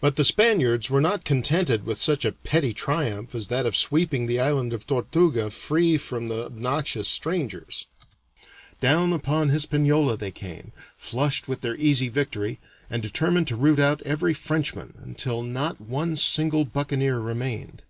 [0.00, 4.26] But the Spaniards were not contented with such a petty triumph as that of sweeping
[4.28, 7.86] the island of Tortuga free from the obnoxious strangers;
[8.80, 14.00] down upon Hispaniola they came, flushed with their easy victory, and determined to root out
[14.02, 17.82] every Frenchman, until not one single buccaneer remained.